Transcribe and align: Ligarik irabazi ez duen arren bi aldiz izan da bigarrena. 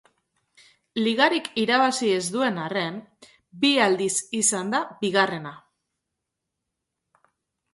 Ligarik 0.99 1.49
irabazi 1.63 2.09
ez 2.13 2.23
duen 2.35 2.57
arren 2.63 2.97
bi 3.65 3.71
aldiz 3.85 4.15
izan 4.41 4.73
da 4.77 4.81
bigarrena. 5.05 5.53